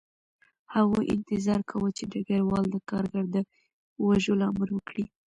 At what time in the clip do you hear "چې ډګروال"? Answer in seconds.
1.97-2.65